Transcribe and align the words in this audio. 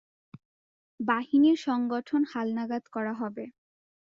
বাহিনীর 0.99 1.57
সংগঠন 1.57 2.21
হালনাগাদ 2.31 2.83
করা 2.87 3.13
হবে। 3.13 3.45